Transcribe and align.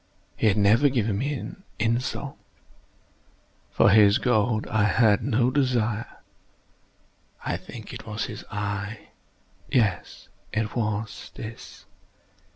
He 0.35 0.47
had 0.47 0.57
never 0.57 0.89
given 0.89 1.19
me 1.19 1.53
insult. 1.77 2.35
For 3.69 3.91
his 3.91 4.17
gold 4.17 4.65
I 4.65 4.85
had 4.85 5.21
no 5.21 5.51
desire. 5.51 6.23
I 7.45 7.55
think 7.55 7.93
it 7.93 8.07
was 8.07 8.23
his 8.25 8.43
eye! 8.49 9.09
yes, 9.69 10.29
it 10.51 10.75
was 10.75 11.29
this! 11.35 11.85